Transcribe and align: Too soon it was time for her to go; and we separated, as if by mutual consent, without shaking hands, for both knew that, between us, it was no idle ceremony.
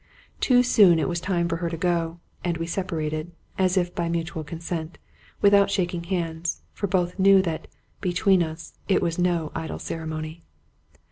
Too 0.39 0.63
soon 0.63 0.97
it 0.97 1.07
was 1.07 1.21
time 1.21 1.47
for 1.47 1.57
her 1.57 1.69
to 1.69 1.77
go; 1.77 2.17
and 2.43 2.57
we 2.57 2.65
separated, 2.65 3.33
as 3.59 3.77
if 3.77 3.93
by 3.93 4.09
mutual 4.09 4.43
consent, 4.43 4.97
without 5.41 5.69
shaking 5.69 6.05
hands, 6.05 6.63
for 6.73 6.87
both 6.87 7.19
knew 7.19 7.39
that, 7.43 7.67
between 7.99 8.41
us, 8.41 8.73
it 8.87 9.03
was 9.03 9.19
no 9.19 9.51
idle 9.53 9.77
ceremony. 9.77 10.41